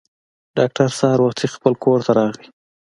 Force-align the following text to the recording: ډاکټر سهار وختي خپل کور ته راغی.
ډاکټر 0.57 0.89
سهار 0.99 1.19
وختي 1.21 1.47
خپل 1.55 1.73
کور 1.83 1.99
ته 2.05 2.11
راغی. 2.17 2.47